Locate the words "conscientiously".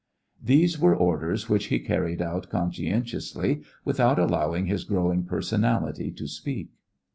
2.49-3.61